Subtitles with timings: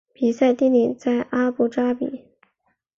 [0.13, 2.25] 比赛地点在阿布扎比。